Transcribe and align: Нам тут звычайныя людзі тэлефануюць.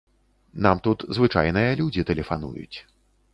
Нам 0.65 0.77
тут 0.87 1.05
звычайныя 1.17 1.77
людзі 1.83 2.07
тэлефануюць. 2.09 2.77